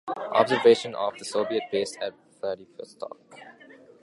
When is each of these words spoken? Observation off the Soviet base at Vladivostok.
Observation 0.31 0.95
off 0.95 1.19
the 1.19 1.23
Soviet 1.25 1.61
base 1.71 1.95
at 2.01 2.13
Vladivostok. 2.39 3.19